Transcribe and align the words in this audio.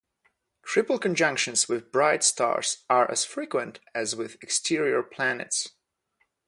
Triple 0.63 0.97
conjunctions 0.97 1.69
with 1.69 1.91
bright 1.91 2.23
stars 2.23 2.85
are 2.89 3.11
as 3.11 3.23
frequent 3.23 3.79
as 3.93 4.15
with 4.15 4.41
exterior 4.41 5.03
planets. 5.03 5.75